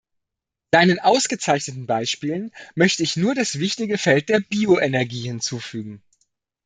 Seinen 0.71 0.97
ausgezeichneten 0.97 1.85
Beispielen 1.85 2.51
möchte 2.73 3.03
ich 3.03 3.17
nur 3.17 3.35
das 3.35 3.59
wichtige 3.59 3.99
Feld 3.99 4.29
der 4.29 4.39
Bioenergie 4.39 5.27
hinzufügen. 5.27 6.01